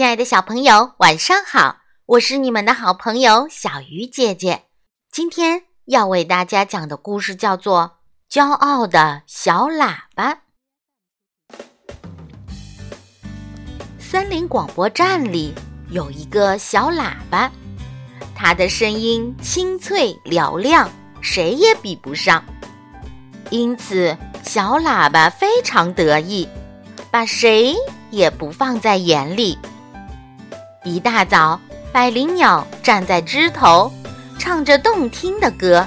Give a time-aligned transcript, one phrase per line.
[0.00, 1.76] 亲爱的小朋友，晚上好！
[2.06, 4.62] 我是你们的好朋友小鱼姐姐。
[5.12, 7.98] 今天要为大家讲的故事叫做
[8.34, 10.34] 《骄傲的小喇叭》。
[13.98, 15.52] 森林广播站里
[15.90, 17.52] 有一个小喇叭，
[18.34, 20.90] 它的声音清脆嘹亮，
[21.20, 22.42] 谁也比不上。
[23.50, 26.48] 因此，小喇叭非常得意，
[27.10, 27.76] 把谁
[28.10, 29.58] 也不放在眼里。
[30.82, 31.60] 一大早，
[31.92, 33.92] 百灵鸟站在枝头，
[34.38, 35.86] 唱着动听的歌。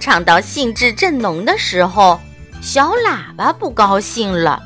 [0.00, 2.20] 唱到兴致正浓的时候，
[2.60, 4.60] 小喇叭不高兴了。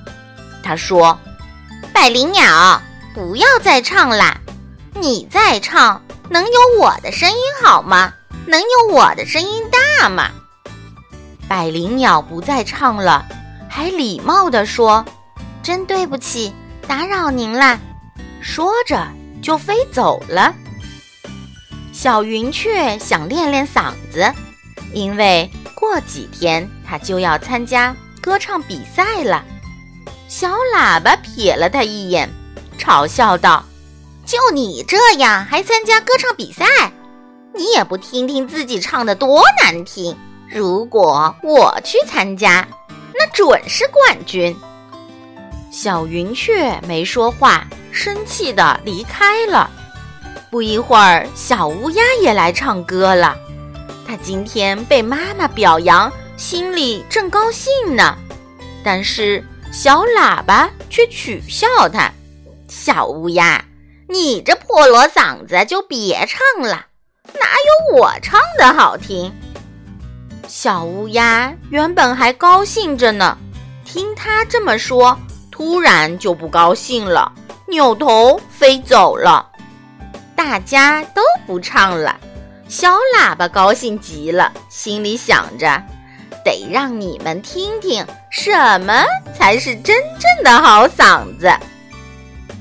[0.63, 1.19] 他说
[1.93, 2.81] ：“百灵鸟，
[3.15, 4.41] 不要再唱啦！
[4.95, 6.01] 你再唱，
[6.31, 8.15] 能有我的声音好吗？
[8.47, 10.31] 能有我的声音大吗？”
[11.47, 13.27] 百灵鸟不再唱了，
[13.69, 15.05] 还礼貌地说
[15.63, 16.55] ：“真对不起，
[16.89, 17.79] 打扰您啦。”
[18.41, 19.07] 说着。
[19.43, 20.55] 就飞走了。
[21.93, 24.33] 小云雀想练练嗓子，
[24.93, 29.45] 因为过几天它就要参加歌唱比赛了。
[30.29, 32.29] 小喇叭瞥了它一眼，
[32.79, 33.65] 嘲笑道
[34.27, 36.65] ：“就你这样还参加歌唱比赛？
[37.55, 40.15] 你也不听听自己唱的多难听！
[40.51, 42.69] 如果我去参加，
[43.15, 44.55] 那准是冠军。”
[45.71, 47.67] 小云雀没说话。
[47.93, 49.71] 生气的离开了。
[50.51, 53.35] 不一会儿，小乌鸦也来唱歌了。
[54.07, 58.15] 它今天被妈妈表扬，心里正高兴呢。
[58.85, 59.43] 但是
[59.73, 62.13] 小喇叭却取笑它
[62.69, 63.65] ：“小乌鸦，
[64.11, 66.87] 你这破锣嗓子就别唱了，
[67.33, 67.47] 哪
[67.91, 69.35] 有我唱的好听？”
[70.47, 73.39] 小乌鸦原本还高兴着呢，
[73.87, 75.19] 听他这么说，
[75.57, 77.33] 突然就不高兴了。
[77.67, 79.51] 扭头飞走了，
[80.37, 82.15] 大家都不唱了。
[82.69, 85.83] 小喇叭高兴极了，心里想着：
[86.45, 89.03] 得让你们听听什么
[89.35, 91.51] 才是真正的好嗓子。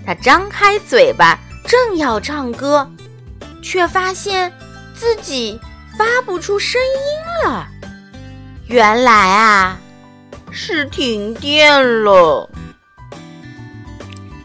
[0.06, 2.90] 他张开嘴巴，正要唱歌，
[3.62, 4.52] 却发现
[4.96, 5.60] 自己
[5.98, 7.68] 发不出声音了。
[8.68, 9.78] 原来啊，
[10.50, 12.50] 是停电了。